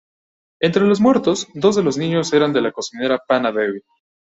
Entre 0.61 0.83
los 0.87 0.99
muertos, 0.99 1.47
dos 1.53 1.75
de 1.75 1.83
los 1.83 1.95
niños 1.95 2.33
eran 2.33 2.53
de 2.53 2.61
la 2.61 2.71
cocinera 2.71 3.19
Panna 3.19 3.51
Devi. 3.51 3.81